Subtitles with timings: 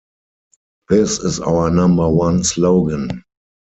[0.89, 3.23] This is our number one slogan.